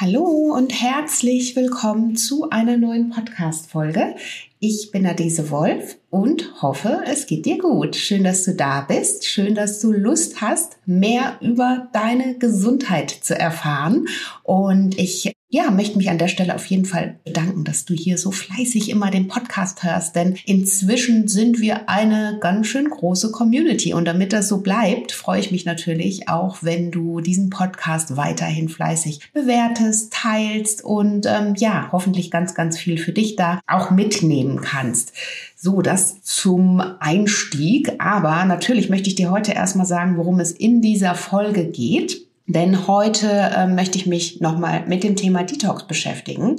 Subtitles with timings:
[0.00, 4.14] Hallo und herzlich willkommen zu einer neuen Podcast-Folge.
[4.60, 7.96] Ich bin Adese Wolf und hoffe, es geht dir gut.
[7.96, 9.26] Schön, dass du da bist.
[9.26, 14.06] Schön, dass du Lust hast, mehr über deine Gesundheit zu erfahren.
[14.44, 18.18] Und ich ja, möchte mich an der Stelle auf jeden Fall bedanken, dass du hier
[18.18, 23.94] so fleißig immer den Podcast hörst, denn inzwischen sind wir eine ganz schön große Community
[23.94, 28.68] und damit das so bleibt, freue ich mich natürlich auch, wenn du diesen Podcast weiterhin
[28.68, 34.60] fleißig bewertest, teilst und ähm, ja, hoffentlich ganz, ganz viel für dich da auch mitnehmen
[34.60, 35.14] kannst.
[35.56, 37.92] So, das zum Einstieg.
[37.98, 42.27] Aber natürlich möchte ich dir heute erstmal sagen, worum es in dieser Folge geht.
[42.48, 46.56] Denn heute äh, möchte ich mich nochmal mit dem Thema Detox beschäftigen.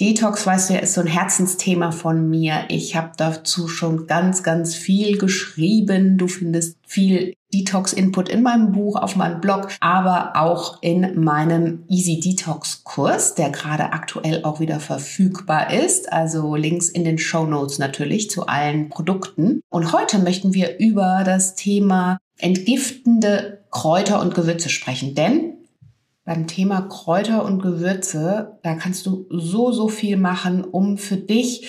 [0.00, 2.64] Detox, weißt du ist so ein Herzensthema von mir.
[2.68, 6.16] Ich habe dazu schon ganz, ganz viel geschrieben.
[6.16, 12.18] Du findest viel Detox-Input in meinem Buch, auf meinem Blog, aber auch in meinem Easy
[12.18, 16.10] Detox-Kurs, der gerade aktuell auch wieder verfügbar ist.
[16.12, 19.60] Also Links in den Show Notes natürlich zu allen Produkten.
[19.68, 25.14] Und heute möchten wir über das Thema entgiftende Kräuter und Gewürze sprechen.
[25.14, 25.52] Denn
[26.24, 31.68] beim Thema Kräuter und Gewürze, da kannst du so, so viel machen, um für dich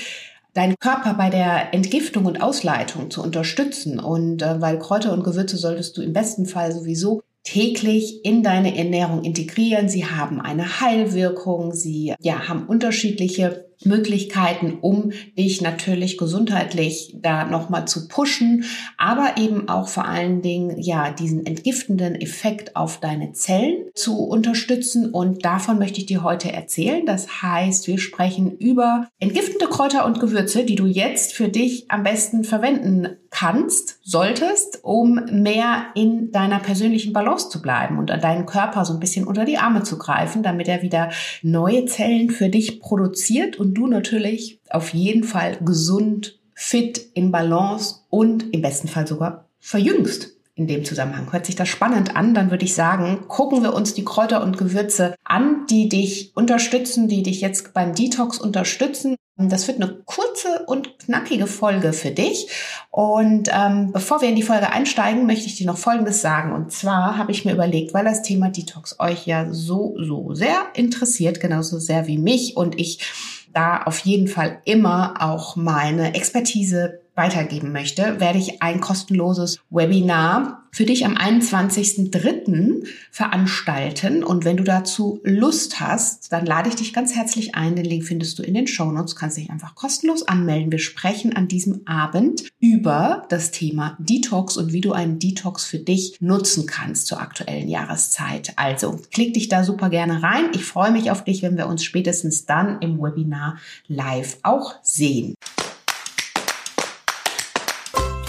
[0.53, 3.99] deinen Körper bei der Entgiftung und Ausleitung zu unterstützen.
[3.99, 8.77] Und äh, weil Kräuter und Gewürze solltest du im besten Fall sowieso täglich in deine
[8.77, 9.89] Ernährung integrieren.
[9.89, 17.87] Sie haben eine Heilwirkung, sie ja, haben unterschiedliche Möglichkeiten, um dich natürlich gesundheitlich da nochmal
[17.87, 18.65] zu pushen,
[18.97, 25.11] aber eben auch vor allen Dingen, ja, diesen entgiftenden Effekt auf deine Zellen zu unterstützen.
[25.11, 27.05] Und davon möchte ich dir heute erzählen.
[27.05, 32.03] Das heißt, wir sprechen über entgiftende Kräuter und Gewürze, die du jetzt für dich am
[32.03, 38.45] besten verwenden kannst, solltest, um mehr in deiner persönlichen Balance zu bleiben und an deinen
[38.45, 41.09] Körper so ein bisschen unter die Arme zu greifen, damit er wieder
[41.41, 48.01] neue Zellen für dich produziert und du natürlich auf jeden Fall gesund, fit, in Balance
[48.09, 51.31] und im besten Fall sogar verjüngst in dem Zusammenhang.
[51.31, 54.57] Hört sich das spannend an, dann würde ich sagen, gucken wir uns die Kräuter und
[54.57, 59.15] Gewürze an, die dich unterstützen, die dich jetzt beim Detox unterstützen.
[59.37, 62.49] Das wird eine kurze und knackige Folge für dich.
[62.89, 66.53] Und ähm, bevor wir in die Folge einsteigen, möchte ich dir noch Folgendes sagen.
[66.53, 70.57] Und zwar habe ich mir überlegt, weil das Thema Detox euch ja so, so sehr
[70.73, 73.05] interessiert, genauso sehr wie mich und ich
[73.57, 80.63] da auf jeden Fall immer auch meine Expertise weitergeben möchte, werde ich ein kostenloses Webinar
[80.71, 82.87] für dich am 21.03.
[83.09, 84.23] veranstalten.
[84.23, 87.75] Und wenn du dazu Lust hast, dann lade ich dich ganz herzlich ein.
[87.75, 89.15] Den Link findest du in den Show Notes.
[89.15, 90.71] Kannst dich einfach kostenlos anmelden.
[90.71, 95.79] Wir sprechen an diesem Abend über das Thema Detox und wie du einen Detox für
[95.79, 98.53] dich nutzen kannst zur aktuellen Jahreszeit.
[98.55, 100.51] Also klick dich da super gerne rein.
[100.53, 103.57] Ich freue mich auf dich, wenn wir uns spätestens dann im Webinar
[103.87, 105.33] live auch sehen.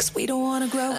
[0.00, 0.96] We don't wanna grow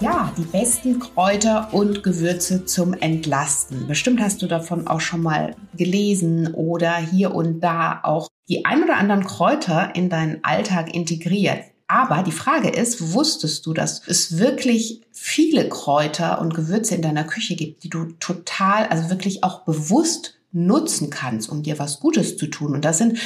[0.00, 3.88] Ja, die besten Kräuter und Gewürze zum Entlasten.
[3.88, 8.84] Bestimmt hast du davon auch schon mal gelesen oder hier und da auch die ein
[8.84, 11.64] oder anderen Kräuter in deinen Alltag integriert.
[11.88, 17.24] Aber die Frage ist, wusstest du, dass es wirklich viele Kräuter und Gewürze in deiner
[17.24, 22.36] Küche gibt, die du total, also wirklich auch bewusst nutzen kannst, um dir was Gutes
[22.36, 22.74] zu tun.
[22.74, 23.18] Und das sind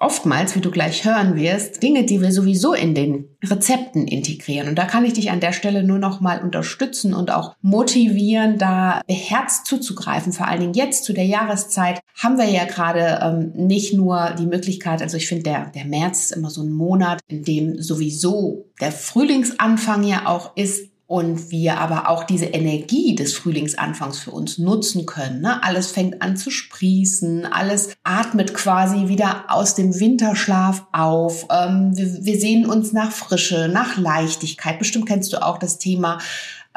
[0.00, 4.68] oftmals, wie du gleich hören wirst, Dinge, die wir sowieso in den Rezepten integrieren.
[4.68, 8.58] Und da kann ich dich an der Stelle nur noch mal unterstützen und auch motivieren,
[8.58, 10.32] da beherzt zuzugreifen.
[10.32, 14.46] Vor allen Dingen jetzt zu der Jahreszeit haben wir ja gerade ähm, nicht nur die
[14.46, 18.66] Möglichkeit, also ich finde, der, der März ist immer so ein Monat, in dem sowieso
[18.80, 24.58] der Frühlingsanfang ja auch ist, und wir aber auch diese Energie des Frühlingsanfangs für uns
[24.58, 25.40] nutzen können.
[25.40, 25.64] Ne?
[25.64, 31.46] Alles fängt an zu sprießen, alles atmet quasi wieder aus dem Winterschlaf auf.
[31.50, 34.78] Ähm, wir, wir sehen uns nach Frische, nach Leichtigkeit.
[34.78, 36.18] Bestimmt kennst du auch das Thema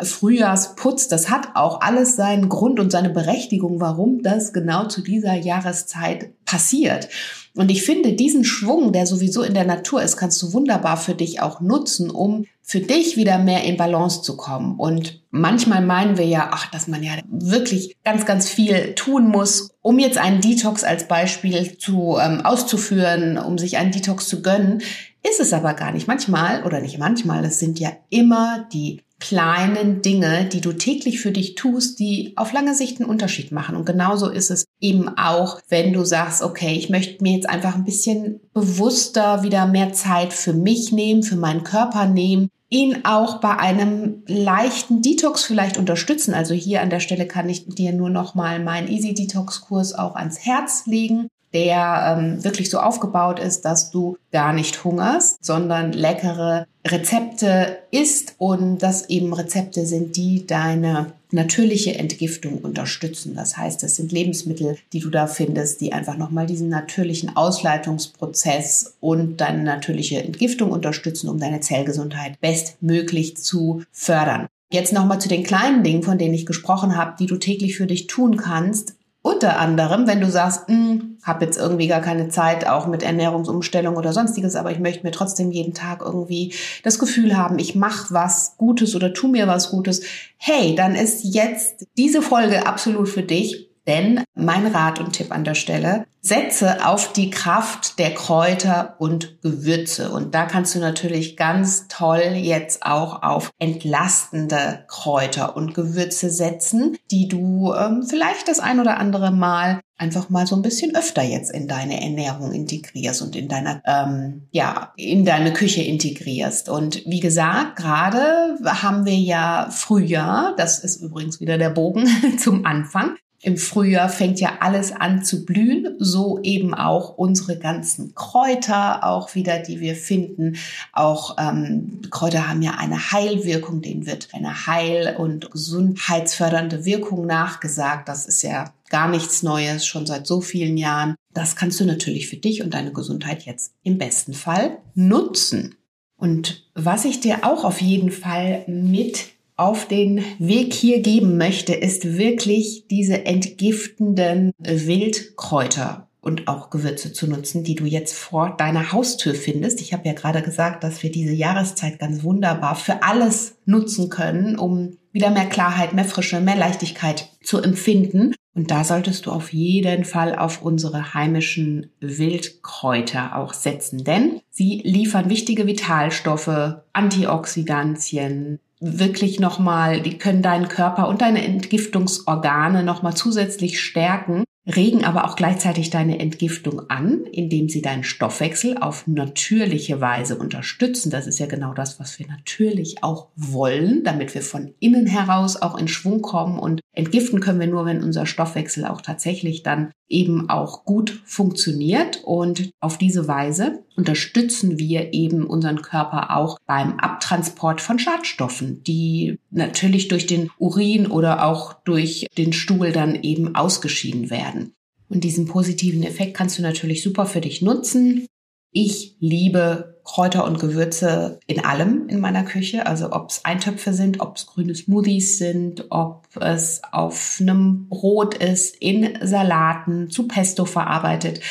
[0.03, 5.36] Frühjahrsputz, das hat auch alles seinen Grund und seine Berechtigung, warum das genau zu dieser
[5.36, 7.09] Jahreszeit passiert.
[7.56, 11.13] Und ich finde, diesen Schwung, der sowieso in der Natur ist, kannst du wunderbar für
[11.13, 14.80] dich auch nutzen, um für dich wieder mehr in Balance zu kommen.
[14.80, 19.71] Und manchmal meinen wir ja, ach, dass man ja wirklich ganz, ganz viel tun muss,
[19.81, 24.81] um jetzt einen Detox als Beispiel zu ähm, auszuführen, um sich einen Detox zu gönnen.
[25.27, 26.07] Ist es aber gar nicht.
[26.07, 31.31] Manchmal oder nicht manchmal, es sind ja immer die kleinen Dinge, die du täglich für
[31.31, 33.77] dich tust, die auf lange Sicht einen Unterschied machen.
[33.77, 37.75] Und genauso ist es eben auch, wenn du sagst, okay, ich möchte mir jetzt einfach
[37.75, 43.39] ein bisschen bewusster wieder mehr Zeit für mich nehmen, für meinen Körper nehmen, ihn auch
[43.39, 46.33] bei einem leichten Detox vielleicht unterstützen.
[46.33, 49.94] Also hier an der Stelle kann ich dir nur noch mal meinen Easy Detox Kurs
[49.94, 55.44] auch ans Herz legen der ähm, wirklich so aufgebaut ist, dass du gar nicht hungerst,
[55.44, 63.35] sondern leckere Rezepte isst und das eben Rezepte sind, die deine natürliche Entgiftung unterstützen.
[63.35, 68.95] Das heißt, es sind Lebensmittel, die du da findest, die einfach nochmal diesen natürlichen Ausleitungsprozess
[68.99, 74.47] und deine natürliche Entgiftung unterstützen, um deine Zellgesundheit bestmöglich zu fördern.
[74.71, 77.87] Jetzt nochmal zu den kleinen Dingen, von denen ich gesprochen habe, die du täglich für
[77.87, 78.95] dich tun kannst.
[79.23, 83.95] Unter anderem, wenn du sagst, hm, habe jetzt irgendwie gar keine Zeit, auch mit Ernährungsumstellung
[83.95, 86.53] oder sonstiges, aber ich möchte mir trotzdem jeden Tag irgendwie
[86.83, 90.01] das Gefühl haben, ich mache was Gutes oder tu mir was Gutes.
[90.38, 93.70] Hey, dann ist jetzt diese Folge absolut für dich.
[93.87, 99.41] Denn mein Rat und Tipp an der Stelle, setze auf die Kraft der Kräuter und
[99.41, 100.11] Gewürze.
[100.11, 106.97] Und da kannst du natürlich ganz toll jetzt auch auf entlastende Kräuter und Gewürze setzen,
[107.09, 111.21] die du ähm, vielleicht das ein oder andere Mal einfach mal so ein bisschen öfter
[111.23, 116.69] jetzt in deine Ernährung integrierst und in deiner ähm, ja in deine Küche integrierst.
[116.69, 120.55] Und wie gesagt, gerade haben wir ja Frühjahr.
[120.57, 122.07] Das ist übrigens wieder der Bogen
[122.39, 123.15] zum Anfang.
[123.43, 129.33] Im Frühjahr fängt ja alles an zu blühen, so eben auch unsere ganzen Kräuter auch
[129.33, 130.57] wieder, die wir finden.
[130.93, 138.09] Auch ähm, Kräuter haben ja eine Heilwirkung, denen wird eine heil- und gesundheitsfördernde Wirkung nachgesagt.
[138.09, 141.15] Das ist ja gar nichts Neues, schon seit so vielen Jahren.
[141.33, 145.75] Das kannst du natürlich für dich und deine Gesundheit jetzt im besten Fall nutzen.
[146.15, 151.73] Und was ich dir auch auf jeden Fall mit auf den Weg hier geben möchte,
[151.73, 158.91] ist wirklich diese entgiftenden Wildkräuter und auch Gewürze zu nutzen, die du jetzt vor deiner
[158.91, 159.81] Haustür findest.
[159.81, 164.57] Ich habe ja gerade gesagt, dass wir diese Jahreszeit ganz wunderbar für alles nutzen können,
[164.57, 168.33] um wieder mehr Klarheit, mehr Frische, mehr Leichtigkeit zu empfinden.
[168.53, 174.81] Und da solltest du auf jeden Fall auf unsere heimischen Wildkräuter auch setzen, denn sie
[174.83, 183.79] liefern wichtige Vitalstoffe, Antioxidantien, wirklich nochmal, die können deinen Körper und deine Entgiftungsorgane nochmal zusätzlich
[183.79, 190.37] stärken regen aber auch gleichzeitig deine Entgiftung an, indem sie deinen Stoffwechsel auf natürliche Weise
[190.37, 191.09] unterstützen.
[191.09, 195.59] Das ist ja genau das, was wir natürlich auch wollen, damit wir von innen heraus
[195.59, 196.59] auch in Schwung kommen.
[196.59, 202.21] Und entgiften können wir nur, wenn unser Stoffwechsel auch tatsächlich dann eben auch gut funktioniert.
[202.23, 209.39] Und auf diese Weise unterstützen wir eben unseren Körper auch beim Abtransport von Schadstoffen, die
[209.49, 214.73] natürlich durch den Urin oder auch durch den Stuhl dann eben ausgeschieden werden.
[215.09, 218.27] Und diesen positiven Effekt kannst du natürlich super für dich nutzen.
[218.71, 222.86] Ich liebe Kräuter und Gewürze in allem in meiner Küche.
[222.86, 228.36] Also ob es Eintöpfe sind, ob es grüne Smoothies sind, ob es auf einem Brot
[228.36, 231.41] ist, in Salaten, zu Pesto verarbeitet,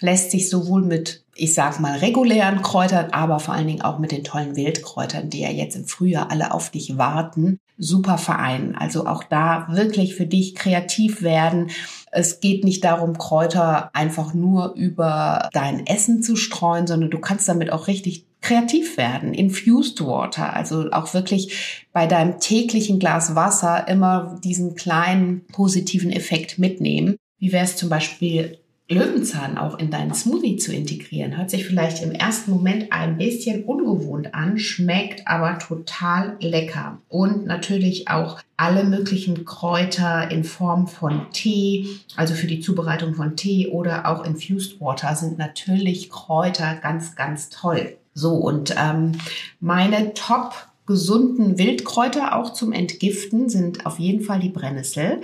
[0.00, 4.12] lässt sich sowohl mit, ich sag mal, regulären Kräutern, aber vor allen Dingen auch mit
[4.12, 8.74] den tollen Wildkräutern, die ja jetzt im Frühjahr alle auf dich warten, super vereinen.
[8.74, 11.70] Also auch da wirklich für dich kreativ werden.
[12.16, 17.48] Es geht nicht darum, Kräuter einfach nur über dein Essen zu streuen, sondern du kannst
[17.48, 19.34] damit auch richtig kreativ werden.
[19.34, 26.58] Infused Water, also auch wirklich bei deinem täglichen Glas Wasser immer diesen kleinen positiven Effekt
[26.58, 27.16] mitnehmen.
[27.38, 31.36] Wie wäre es zum Beispiel Löwenzahn auch in deinen Smoothie zu integrieren.
[31.36, 36.98] Hört sich vielleicht im ersten Moment ein bisschen ungewohnt an, schmeckt aber total lecker.
[37.08, 43.36] Und natürlich auch alle möglichen Kräuter in Form von Tee, also für die Zubereitung von
[43.36, 47.96] Tee oder auch Infused Water sind natürlich Kräuter ganz, ganz toll.
[48.14, 49.12] So, und ähm,
[49.58, 50.54] meine Top
[50.86, 55.20] gesunden Wildkräuter auch zum Entgiften sind auf jeden Fall die Brennnessel.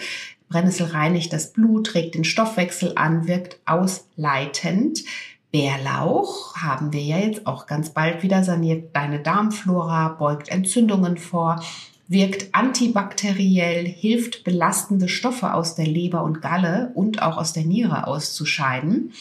[0.52, 5.02] Brennnessel reinigt das Blut, regt den Stoffwechsel an, wirkt ausleitend.
[5.50, 11.62] Bärlauch haben wir ja jetzt auch ganz bald wieder, saniert deine Darmflora, beugt Entzündungen vor,
[12.06, 18.06] wirkt antibakteriell, hilft belastende Stoffe aus der Leber und Galle und auch aus der Niere
[18.06, 19.12] auszuscheiden.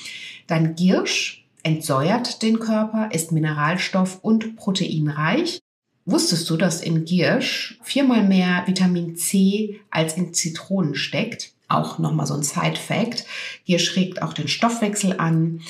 [0.47, 5.61] Dann Giersch entsäuert den Körper, ist mineralstoff- und proteinreich.
[6.05, 11.51] Wusstest du, dass in Giersch viermal mehr Vitamin C als in Zitronen steckt?
[11.67, 13.25] Auch nochmal so ein Side-Fact.
[13.65, 15.62] Giersch regt auch den Stoffwechsel an,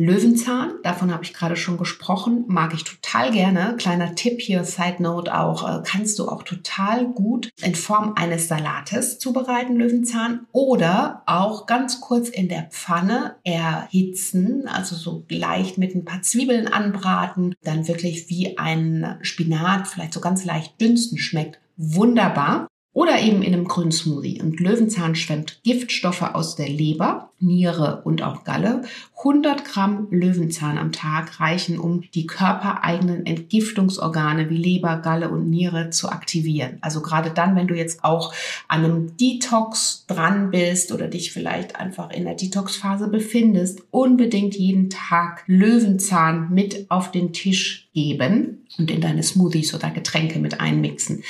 [0.00, 3.74] Löwenzahn, davon habe ich gerade schon gesprochen, mag ich total gerne.
[3.78, 8.46] Kleiner Tipp hier, Side Note auch, äh, kannst du auch total gut in Form eines
[8.46, 15.96] Salates zubereiten, Löwenzahn, oder auch ganz kurz in der Pfanne erhitzen, also so leicht mit
[15.96, 21.58] ein paar Zwiebeln anbraten, dann wirklich wie ein Spinat, vielleicht so ganz leicht dünsten schmeckt.
[21.76, 22.68] Wunderbar.
[22.98, 24.42] Oder eben in einem grünen Smoothie.
[24.42, 28.82] Und Löwenzahn schwemmt Giftstoffe aus der Leber, Niere und auch Galle.
[29.18, 35.90] 100 Gramm Löwenzahn am Tag reichen, um die körpereigenen Entgiftungsorgane wie Leber, Galle und Niere
[35.90, 36.78] zu aktivieren.
[36.80, 38.34] Also gerade dann, wenn du jetzt auch
[38.66, 44.90] an einem Detox dran bist oder dich vielleicht einfach in der Detox-Phase befindest, unbedingt jeden
[44.90, 51.22] Tag Löwenzahn mit auf den Tisch geben und in deine Smoothies oder Getränke mit einmixen.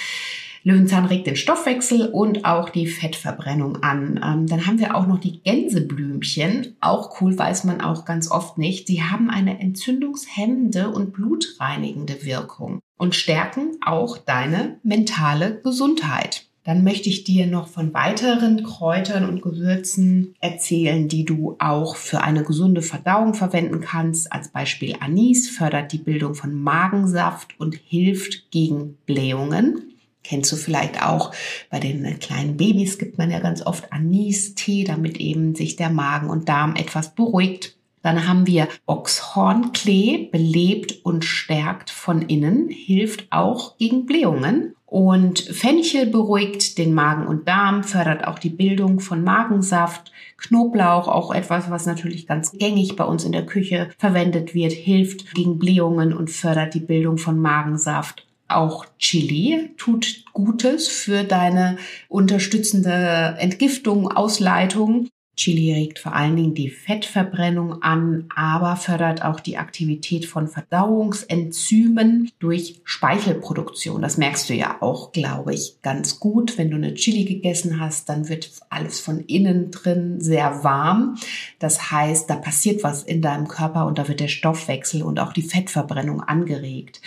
[0.62, 4.21] Löwenzahn regt den Stoffwechsel und auch die Fettverbrennung an.
[4.23, 6.77] Ähm, dann haben wir auch noch die Gänseblümchen.
[6.81, 8.87] Auch cool, weiß man auch ganz oft nicht.
[8.87, 16.45] Sie haben eine entzündungshemmende und blutreinigende Wirkung und stärken auch deine mentale Gesundheit.
[16.69, 22.21] Dann möchte ich dir noch von weiteren Kräutern und Gewürzen erzählen, die du auch für
[22.21, 24.31] eine gesunde Verdauung verwenden kannst.
[24.31, 29.95] Als Beispiel Anis fördert die Bildung von Magensaft und hilft gegen Blähungen.
[30.25, 31.33] Kennst du vielleicht auch,
[31.71, 36.29] bei den kleinen Babys gibt man ja ganz oft Anis-Tee, damit eben sich der Magen
[36.29, 37.77] und Darm etwas beruhigt.
[38.03, 44.75] Dann haben wir Oxhornklee, belebt und stärkt von innen, hilft auch gegen Blähungen.
[44.87, 50.13] Und Fenchel beruhigt den Magen und Darm, fördert auch die Bildung von Magensaft.
[50.39, 55.35] Knoblauch, auch etwas, was natürlich ganz gängig bei uns in der Küche verwendet wird, hilft
[55.35, 58.28] gegen Blähungen und fördert die Bildung von Magensaft.
[58.49, 61.76] Auch Chili tut Gutes für deine
[62.09, 65.09] unterstützende Entgiftung, Ausleitung.
[65.37, 72.33] Chili regt vor allen Dingen die Fettverbrennung an, aber fördert auch die Aktivität von Verdauungsenzymen
[72.40, 74.02] durch Speichelproduktion.
[74.02, 76.59] Das merkst du ja auch, glaube ich, ganz gut.
[76.59, 81.17] Wenn du eine Chili gegessen hast, dann wird alles von innen drin sehr warm.
[81.61, 85.33] Das heißt, da passiert was in deinem Körper und da wird der Stoffwechsel und auch
[85.33, 87.00] die Fettverbrennung angeregt.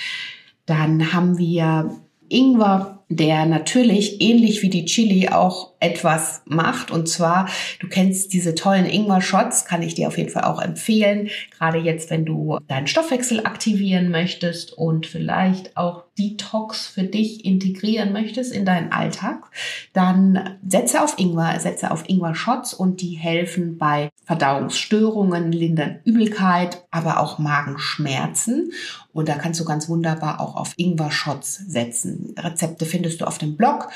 [0.65, 1.97] Dann haben wir
[2.29, 6.91] Ingwer, der natürlich ähnlich wie die Chili auch etwas macht.
[6.91, 11.29] Und zwar, du kennst diese tollen Ingwer-Shots, kann ich dir auf jeden Fall auch empfehlen.
[11.57, 18.13] Gerade jetzt, wenn du deinen Stoffwechsel aktivieren möchtest und vielleicht auch Detox für dich integrieren
[18.13, 19.49] möchtest in deinen Alltag,
[19.93, 27.19] dann setze auf Ingwer, setze auf Ingwer-Shots und die helfen bei Verdauungsstörungen, lindern Übelkeit, aber
[27.19, 28.71] auch Magenschmerzen.
[29.13, 32.35] Und da kannst du ganz wunderbar auch auf Ingwer-Shots setzen.
[32.37, 33.89] Rezepte findest du auf dem Blog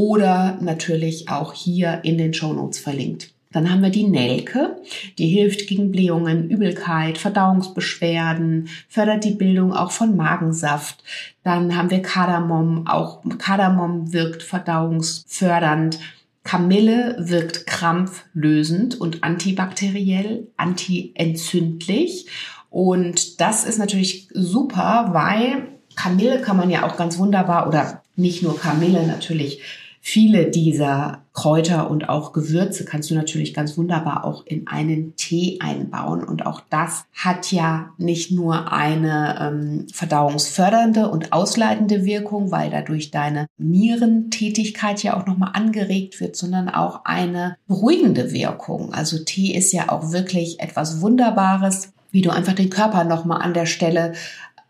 [0.00, 3.34] oder natürlich auch hier in den Show Notes verlinkt.
[3.52, 4.80] Dann haben wir die Nelke,
[5.18, 11.04] die hilft gegen Blähungen, Übelkeit, Verdauungsbeschwerden, fördert die Bildung auch von Magensaft.
[11.42, 15.98] Dann haben wir Kardamom, auch Kardamom wirkt verdauungsfördernd.
[16.44, 22.26] Kamille wirkt krampflösend und antibakteriell, antientzündlich.
[22.70, 28.42] Und das ist natürlich super, weil Kamille kann man ja auch ganz wunderbar oder nicht
[28.42, 29.60] nur Kamille natürlich
[30.00, 35.58] viele dieser Kräuter und auch Gewürze kannst du natürlich ganz wunderbar auch in einen Tee
[35.60, 36.24] einbauen.
[36.24, 43.10] Und auch das hat ja nicht nur eine ähm, verdauungsfördernde und ausleitende Wirkung, weil dadurch
[43.10, 48.92] deine Nierentätigkeit ja auch nochmal angeregt wird, sondern auch eine beruhigende Wirkung.
[48.92, 53.54] Also Tee ist ja auch wirklich etwas Wunderbares, wie du einfach den Körper nochmal an
[53.54, 54.14] der Stelle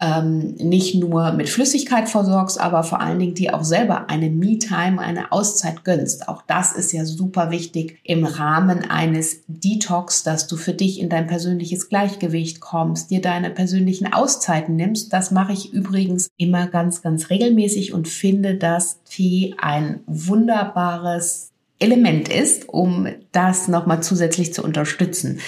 [0.00, 4.98] ähm, nicht nur mit Flüssigkeit versorgst, aber vor allen Dingen dir auch selber eine Me-Time,
[4.98, 6.28] eine Auszeit gönnst.
[6.28, 11.10] Auch das ist ja super wichtig im Rahmen eines Detox, dass du für dich in
[11.10, 15.12] dein persönliches Gleichgewicht kommst, dir deine persönlichen Auszeiten nimmst.
[15.12, 21.49] Das mache ich übrigens immer ganz, ganz regelmäßig und finde, dass Tee ein wunderbares
[21.80, 25.40] Element ist, um das nochmal zusätzlich zu unterstützen.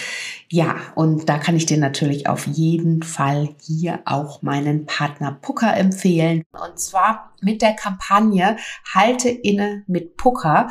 [0.49, 5.77] Ja, und da kann ich dir natürlich auf jeden Fall hier auch meinen Partner Pucker
[5.77, 6.43] empfehlen.
[6.53, 8.57] Und zwar mit der Kampagne
[8.93, 10.71] Halte inne mit Pucker.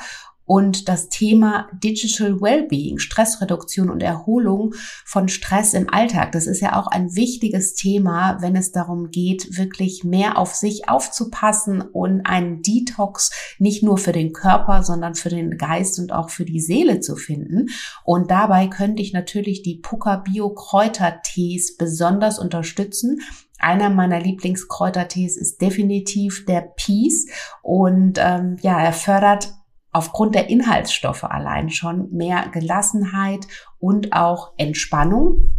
[0.52, 4.74] Und das Thema Digital Wellbeing, Stressreduktion und Erholung
[5.06, 6.34] von Stress im Alltag.
[6.34, 10.90] Das ist ja auch ein wichtiges Thema, wenn es darum geht, wirklich mehr auf sich
[10.90, 16.30] aufzupassen und einen Detox nicht nur für den Körper, sondern für den Geist und auch
[16.30, 17.70] für die Seele zu finden.
[18.04, 23.22] Und dabei könnte ich natürlich die Puka Bio Kräutertees besonders unterstützen.
[23.58, 27.28] Einer meiner Lieblingskräutertees ist definitiv der Peace
[27.62, 29.54] und ähm, ja, er fördert
[29.92, 33.48] aufgrund der Inhaltsstoffe allein schon mehr Gelassenheit
[33.80, 35.50] und auch Entspannung.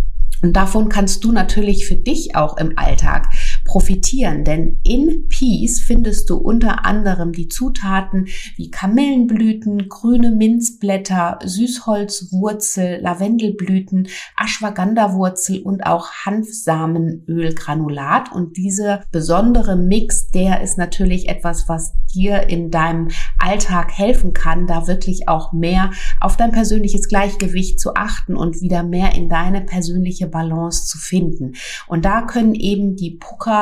[0.42, 3.28] Und davon kannst du natürlich für dich auch im Alltag
[3.73, 8.26] profitieren, denn in Peace findest du unter anderem die Zutaten
[8.57, 18.31] wie Kamillenblüten, grüne Minzblätter, Süßholzwurzel, Lavendelblüten, Ashwagandha-Wurzel und auch Hanfsamenölgranulat.
[18.31, 24.67] Und dieser besondere Mix, der ist natürlich etwas, was dir in deinem Alltag helfen kann,
[24.67, 29.62] da wirklich auch mehr auf dein persönliches Gleichgewicht zu achten und wieder mehr in deine
[29.62, 31.55] persönliche Balance zu finden.
[31.87, 33.62] Und da können eben die Puka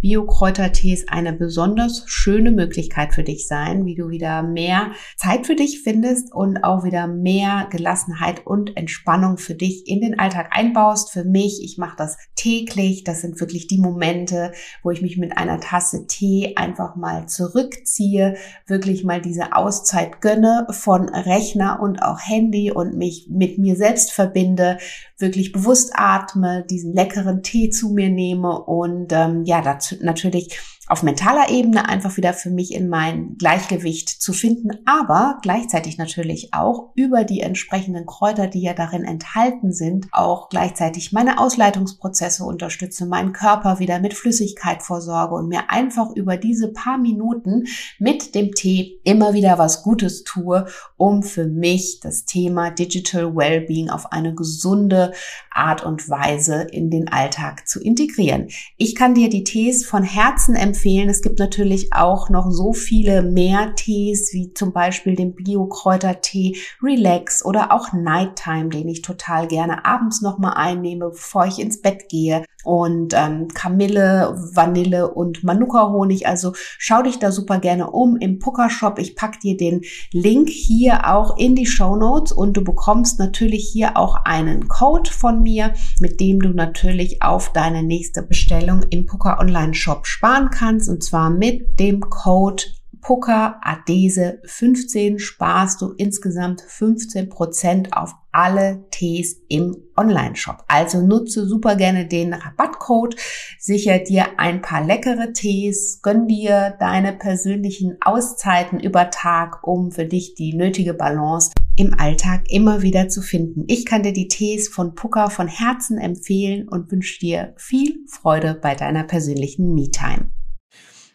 [0.00, 5.82] Bio-Kräutertees eine besonders schöne Möglichkeit für dich sein, wie du wieder mehr Zeit für dich
[5.82, 11.10] findest und auch wieder mehr Gelassenheit und Entspannung für dich in den Alltag einbaust.
[11.10, 13.04] Für mich, ich mache das täglich.
[13.04, 14.52] Das sind wirklich die Momente,
[14.82, 20.66] wo ich mich mit einer Tasse Tee einfach mal zurückziehe, wirklich mal diese Auszeit gönne
[20.70, 24.78] von Rechner und auch Handy und mich mit mir selbst verbinde,
[25.18, 30.58] wirklich bewusst atme, diesen leckeren Tee zu mir nehme und ähm, ja, dazu natürlich
[30.90, 36.52] auf mentaler Ebene einfach wieder für mich in mein Gleichgewicht zu finden, aber gleichzeitig natürlich
[36.52, 43.06] auch über die entsprechenden Kräuter, die ja darin enthalten sind, auch gleichzeitig meine Ausleitungsprozesse unterstütze,
[43.06, 47.66] meinen Körper wieder mit Flüssigkeit versorge und mir einfach über diese paar Minuten
[48.00, 50.66] mit dem Tee immer wieder was Gutes tue,
[50.96, 55.12] um für mich das Thema Digital Wellbeing auf eine gesunde
[55.52, 58.48] Art und Weise in den Alltag zu integrieren.
[58.76, 61.10] Ich kann dir die Tees von Herzen empfehlen empfehlen.
[61.10, 67.44] Es gibt natürlich auch noch so viele mehr Tees, wie zum Beispiel den Bio-Kräutertee Relax
[67.44, 72.44] oder auch Nighttime, den ich total gerne abends nochmal einnehme, bevor ich ins Bett gehe
[72.64, 76.26] und ähm, Kamille, Vanille und Manuka-Honig.
[76.26, 78.98] Also schau dich da super gerne um im Pucker-Shop.
[78.98, 83.68] Ich pack dir den Link hier auch in die Show Notes und du bekommst natürlich
[83.72, 89.06] hier auch einen Code von mir, mit dem du natürlich auf deine nächste Bestellung im
[89.06, 92.62] Pucker Online Shop sparen kannst und zwar mit dem Code
[93.10, 100.62] Pucker Adese 15 sparst du insgesamt 15 Prozent auf alle Tees im Online-Shop.
[100.68, 103.16] Also nutze super gerne den Rabattcode,
[103.58, 110.06] sicher dir ein paar leckere Tees, gönn dir deine persönlichen Auszeiten über Tag, um für
[110.06, 113.64] dich die nötige Balance im Alltag immer wieder zu finden.
[113.66, 118.54] Ich kann dir die Tees von Puka von Herzen empfehlen und wünsche dir viel Freude
[118.54, 120.30] bei deiner persönlichen Me-Time.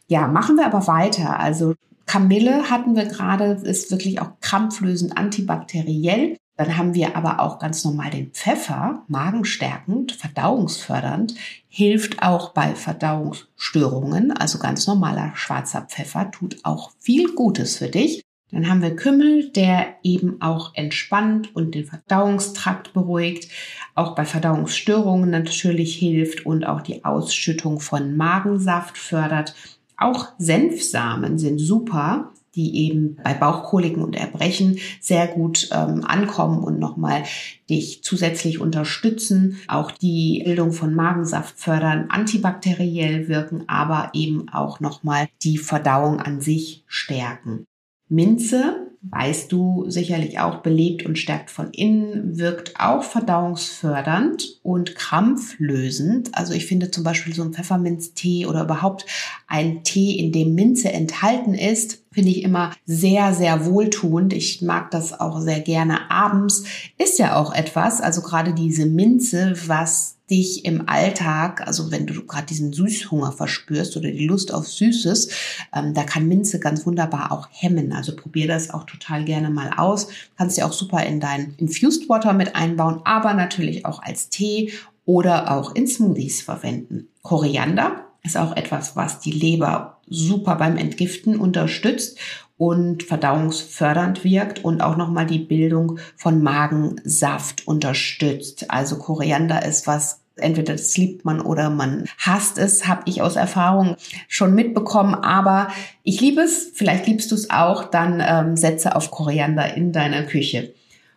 [0.08, 1.40] Ja, machen wir aber weiter.
[1.40, 6.38] Also Kamille hatten wir gerade, ist wirklich auch krampflösend antibakteriell.
[6.58, 11.36] Dann haben wir aber auch ganz normal den Pfeffer, magenstärkend, verdauungsfördernd,
[11.68, 14.32] hilft auch bei Verdauungsstörungen.
[14.32, 18.22] Also ganz normaler schwarzer Pfeffer tut auch viel Gutes für dich.
[18.52, 23.52] Dann haben wir Kümmel, der eben auch entspannt und den Verdauungstrakt beruhigt,
[23.96, 29.56] auch bei Verdauungsstörungen natürlich hilft und auch die Ausschüttung von Magensaft fördert.
[29.98, 36.80] Auch Senfsamen sind super die eben bei Bauchkoliken und Erbrechen sehr gut ähm, ankommen und
[36.80, 37.24] nochmal
[37.70, 45.28] dich zusätzlich unterstützen, auch die Bildung von Magensaft fördern, antibakteriell wirken, aber eben auch nochmal
[45.44, 47.66] die Verdauung an sich stärken.
[48.08, 56.30] Minze, weißt du sicherlich auch, belebt und stärkt von innen, wirkt auch verdauungsfördernd und krampflösend.
[56.34, 59.06] Also ich finde zum Beispiel so ein Pfefferminztee oder überhaupt
[59.48, 64.32] ein Tee, in dem Minze enthalten ist, finde ich immer sehr, sehr wohltuend.
[64.34, 66.64] Ich mag das auch sehr gerne abends.
[66.98, 72.26] Ist ja auch etwas, also gerade diese Minze, was dich im Alltag, also wenn du
[72.26, 75.30] gerade diesen Süßhunger verspürst oder die Lust auf Süßes,
[75.76, 77.92] ähm, da kann Minze ganz wunderbar auch hemmen.
[77.92, 80.08] Also probier das auch total gerne mal aus.
[80.38, 84.72] Kannst du auch super in dein Infused Water mit einbauen, aber natürlich auch als Tee
[85.04, 87.10] oder auch in Smoothies verwenden.
[87.22, 92.18] Koriander ist auch etwas, was die Leber super beim Entgiften unterstützt
[92.58, 98.72] und verdauungsfördernd wirkt und auch nochmal die Bildung von Magensaft unterstützt.
[98.72, 103.36] Also Koriander ist was entweder das liebt man oder man hasst es, habe ich aus
[103.36, 103.96] Erfahrung
[104.28, 105.16] schon mitbekommen.
[105.16, 105.70] Aber
[106.04, 110.24] ich liebe es, vielleicht liebst du es auch, dann ähm, setze auf Koriander in deiner
[110.24, 110.74] Küche.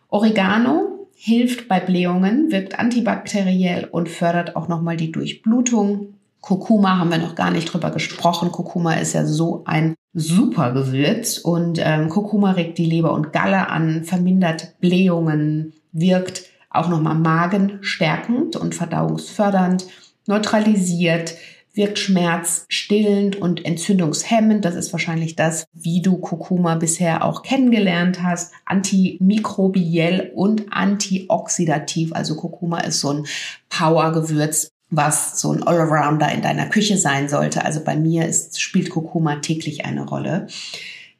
[0.09, 6.18] Oregano hilft bei Blähungen, wirkt antibakteriell und fördert auch nochmal die Durchblutung.
[6.41, 8.51] Kurkuma haben wir noch gar nicht drüber gesprochen.
[8.51, 13.69] Kurkuma ist ja so ein super Gewürz und ähm, Kurkuma regt die Leber und Galle
[13.69, 19.87] an, vermindert Blähungen, wirkt auch nochmal magenstärkend und verdauungsfördernd,
[20.27, 21.35] neutralisiert,
[21.73, 24.65] wirkt schmerzstillend und entzündungshemmend.
[24.65, 28.53] Das ist wahrscheinlich das, wie du Kurkuma bisher auch kennengelernt hast.
[28.65, 32.13] Antimikrobiell und antioxidativ.
[32.13, 33.25] Also Kurkuma ist so ein
[33.69, 37.65] Powergewürz, was so ein Allrounder in deiner Küche sein sollte.
[37.65, 40.47] Also bei mir ist, spielt Kurkuma täglich eine Rolle.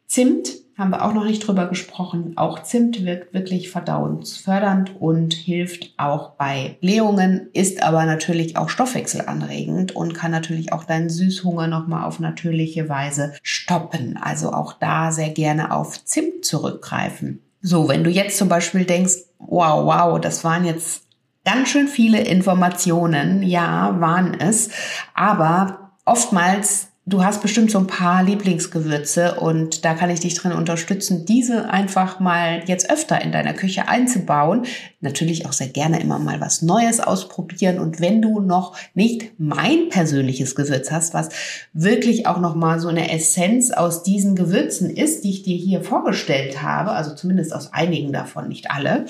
[0.08, 2.34] Zimt haben wir auch noch nicht drüber gesprochen.
[2.38, 9.94] Auch Zimt wirkt wirklich verdauungsfördernd und hilft auch bei Blähungen, ist aber natürlich auch stoffwechselanregend
[9.94, 14.18] und kann natürlich auch deinen Süßhunger nochmal auf natürliche Weise stoppen.
[14.18, 17.42] Also auch da sehr gerne auf Zimt zurückgreifen.
[17.62, 21.09] So, wenn du jetzt zum Beispiel denkst, wow, wow, das waren jetzt
[21.45, 24.69] ganz schön viele Informationen, ja, waren es,
[25.13, 30.52] aber oftmals Du hast bestimmt so ein paar Lieblingsgewürze und da kann ich dich drin
[30.52, 34.67] unterstützen, diese einfach mal jetzt öfter in deiner Küche einzubauen.
[35.02, 39.89] Natürlich auch sehr gerne immer mal was Neues ausprobieren und wenn du noch nicht mein
[39.89, 41.30] persönliches Gewürz hast, was
[41.73, 45.82] wirklich auch noch mal so eine Essenz aus diesen Gewürzen ist, die ich dir hier
[45.82, 49.08] vorgestellt habe, also zumindest aus einigen davon, nicht alle,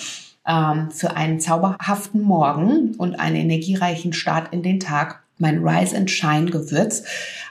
[0.49, 6.12] ähm, für einen zauberhaften Morgen und einen energiereichen Start in den Tag mein Rise and
[6.12, 7.03] Shine Gewürz.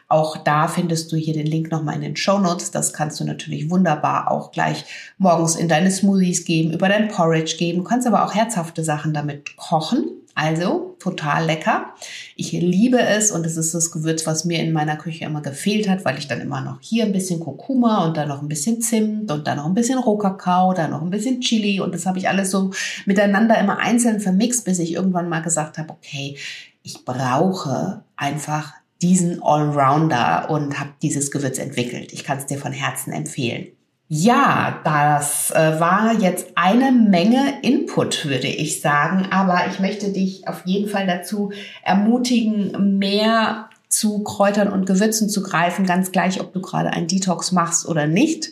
[0.08, 2.70] Auch da findest du hier den Link nochmal in den Show Notes.
[2.70, 4.84] Das kannst du natürlich wunderbar auch gleich
[5.18, 7.78] morgens in deine Smoothies geben, über dein Porridge geben.
[7.78, 10.17] Du kannst aber auch herzhafte Sachen damit kochen.
[10.40, 11.94] Also total lecker.
[12.36, 15.88] Ich liebe es und es ist das Gewürz, was mir in meiner Küche immer gefehlt
[15.88, 18.80] hat, weil ich dann immer noch hier ein bisschen Kurkuma und dann noch ein bisschen
[18.80, 22.18] Zimt und dann noch ein bisschen Rohkakao, dann noch ein bisschen Chili und das habe
[22.18, 22.70] ich alles so
[23.04, 26.36] miteinander immer einzeln vermixt, bis ich irgendwann mal gesagt habe, okay,
[26.84, 32.12] ich brauche einfach diesen Allrounder und habe dieses Gewürz entwickelt.
[32.12, 33.72] Ich kann es dir von Herzen empfehlen.
[34.10, 39.26] Ja, das äh, war jetzt eine Menge Input, würde ich sagen.
[39.30, 45.42] Aber ich möchte dich auf jeden Fall dazu ermutigen, mehr zu Kräutern und Gewürzen zu
[45.42, 48.50] greifen, ganz gleich, ob du gerade einen Detox machst oder nicht.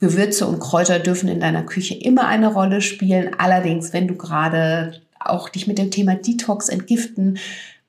[0.00, 3.30] Gewürze und Kräuter dürfen in deiner Küche immer eine Rolle spielen.
[3.38, 7.38] Allerdings, wenn du gerade auch dich mit dem Thema Detox entgiften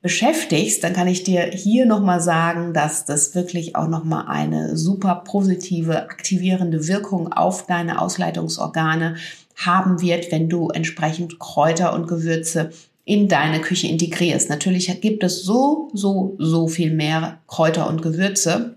[0.05, 5.23] beschäftigst, dann kann ich dir hier nochmal sagen, dass das wirklich auch nochmal eine super
[5.25, 9.15] positive, aktivierende Wirkung auf deine Ausleitungsorgane
[9.55, 12.69] haben wird, wenn du entsprechend Kräuter und Gewürze
[13.03, 14.47] in deine Küche integrierst.
[14.47, 18.75] Natürlich gibt es so, so, so viel mehr Kräuter und Gewürze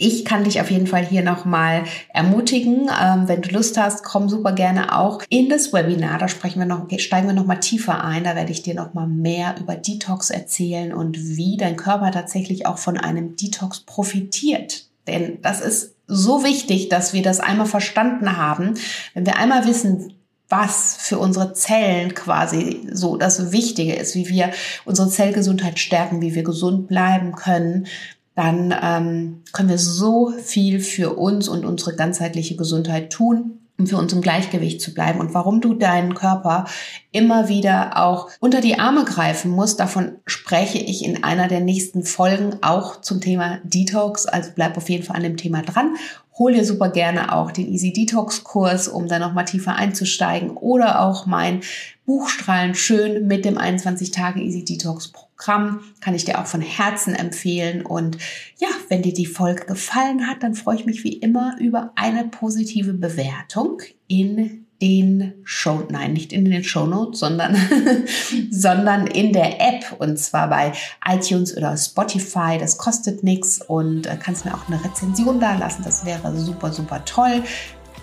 [0.00, 2.90] ich kann dich auf jeden Fall hier nochmal ermutigen.
[3.02, 6.18] Ähm, wenn du Lust hast, komm super gerne auch in das Webinar.
[6.18, 8.24] Da sprechen wir noch, steigen wir nochmal tiefer ein.
[8.24, 12.78] Da werde ich dir nochmal mehr über Detox erzählen und wie dein Körper tatsächlich auch
[12.78, 14.86] von einem Detox profitiert.
[15.06, 18.74] Denn das ist so wichtig, dass wir das einmal verstanden haben.
[19.12, 20.14] Wenn wir einmal wissen,
[20.48, 24.50] was für unsere Zellen quasi so das Wichtige ist, wie wir
[24.84, 27.86] unsere Zellgesundheit stärken, wie wir gesund bleiben können,
[28.34, 33.96] dann ähm, können wir so viel für uns und unsere ganzheitliche Gesundheit tun um für
[33.96, 36.66] uns im Gleichgewicht zu bleiben und warum du deinen Körper
[37.12, 39.80] immer wieder auch unter die Arme greifen musst.
[39.80, 44.26] Davon spreche ich in einer der nächsten Folgen auch zum Thema Detox.
[44.26, 45.96] Also bleib auf jeden Fall an dem Thema dran.
[46.38, 51.00] Hol dir super gerne auch den Easy Detox Kurs, um da nochmal tiefer einzusteigen oder
[51.00, 51.62] auch mein
[52.06, 57.14] Buchstrahlen schön mit dem 21 Tage Easy Detox Programm kann ich dir auch von Herzen
[57.14, 57.84] empfehlen.
[57.84, 58.18] Und
[58.58, 62.24] ja, wenn dir die Folge gefallen hat, dann freue ich mich wie immer über eine
[62.24, 67.54] positive Bewertung in den Show, nein, nicht in den Show Notes, sondern,
[68.50, 70.72] sondern in der App und zwar bei
[71.06, 72.56] iTunes oder Spotify.
[72.58, 75.82] Das kostet nichts und äh, kannst mir auch eine Rezension da lassen.
[75.84, 77.42] Das wäre super, super toll.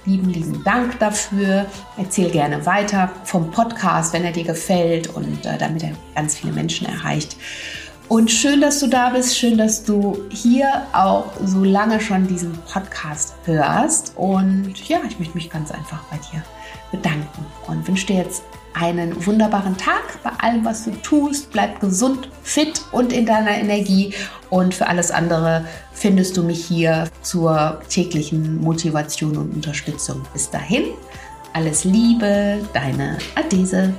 [0.07, 1.65] Lieben, lieben Dank dafür.
[1.97, 6.53] Erzähl gerne weiter vom Podcast, wenn er dir gefällt und äh, damit er ganz viele
[6.53, 7.35] Menschen erreicht.
[8.07, 9.37] Und schön, dass du da bist.
[9.37, 14.13] Schön, dass du hier auch so lange schon diesen Podcast hörst.
[14.15, 16.41] Und ja, ich möchte mich ganz einfach bei dir
[16.89, 18.43] bedanken und wünsche dir jetzt
[18.79, 21.51] einen wunderbaren Tag bei allem, was du tust.
[21.51, 24.13] Bleib gesund, fit und in deiner Energie.
[24.49, 30.21] Und für alles andere findest du mich hier zur täglichen Motivation und Unterstützung.
[30.31, 30.85] Bis dahin,
[31.53, 33.93] alles Liebe, deine Adese.